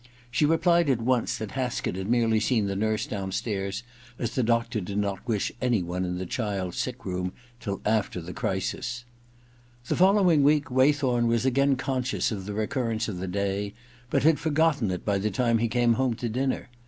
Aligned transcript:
She 0.31 0.47
replied 0.47 0.89
at 0.89 0.99
once 0.99 1.37
that 1.37 1.51
Haskett 1.51 1.95
had 1.95 2.09
merely 2.09 2.39
seen 2.39 2.65
the 2.65 2.75
nurse 2.75 3.05
downstairs, 3.05 3.83
as 4.17 4.33
the 4.33 4.41
doctor 4.41 4.81
did 4.81 4.97
not 4.97 4.97
K 4.97 4.97
III 4.97 5.03
THE 5.03 5.05
OTHER 5.05 5.17
TWO 5.17 5.33
57 5.33 5.35
wish 5.61 5.69
any 5.75 5.83
one 5.83 6.05
in 6.05 6.17
the 6.17 6.25
child's 6.25 6.77
sick 6.79 7.05
room 7.05 7.33
till 7.59 7.81
after 7.85 8.19
the 8.19 8.33
crisis. 8.33 9.05
The 9.87 9.95
following 9.95 10.41
week 10.41 10.71
Waythorn 10.71 11.27
was 11.27 11.45
again 11.45 11.75
conscious 11.75 12.31
of 12.31 12.47
the 12.47 12.53
recurrence 12.55 13.07
of 13.07 13.19
the 13.19 13.27
day, 13.27 13.75
but 14.09 14.23
had 14.23 14.39
forgotten 14.39 14.89
it 14.89 15.05
by 15.05 15.19
the 15.19 15.29
time 15.29 15.59
he 15.59 15.67
came 15.67 15.93
home 15.93 16.15
to 16.15 16.27
dinner. 16.29 16.71